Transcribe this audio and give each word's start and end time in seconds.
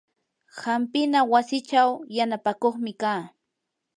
hampina 0.61 1.19
wasichaw 1.31 1.89
yanapakuqmi 2.15 2.91
kaa. 3.01 3.21